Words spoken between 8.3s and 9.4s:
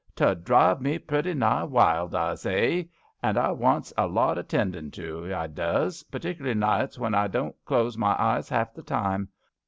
'alf the time.